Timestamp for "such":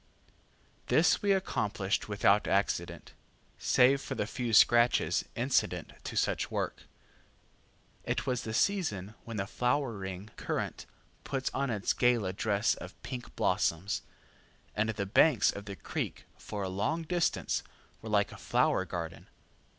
6.17-6.49